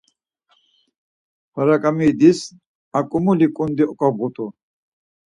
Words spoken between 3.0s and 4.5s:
ǩumuli ǩundi oǩobğut̆u.